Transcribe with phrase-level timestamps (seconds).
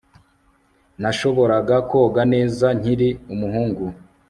[1.01, 3.85] nashoboraga koga neza nkiri umuhungu